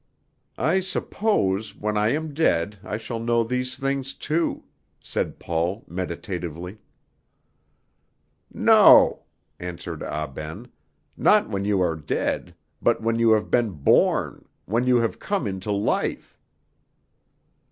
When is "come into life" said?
15.19-16.35